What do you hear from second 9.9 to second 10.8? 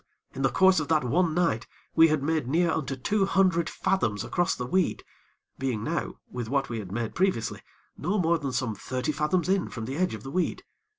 edge of the weed.